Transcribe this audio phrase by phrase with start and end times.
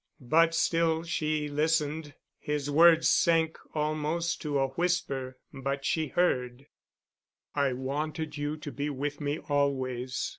[0.27, 2.15] But still she listened.
[2.39, 6.65] His words sank almost to a whisper, but she heard.
[7.53, 10.29] "I wanted you to be with me always.